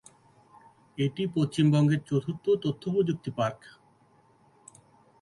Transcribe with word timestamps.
এটি 0.97 1.23
পশ্চিমবঙ্গের 1.35 2.01
চতুর্থ 2.09 2.45
তথ্যপ্রযুক্তি 2.63 3.29
পার্ক। 3.37 3.61